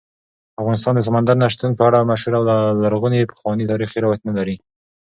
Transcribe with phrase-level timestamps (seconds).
[0.61, 2.45] افغانستان د سمندر نه شتون په اړه مشهور او
[2.83, 4.55] لرغوني پخواني تاریخی روایتونه لري.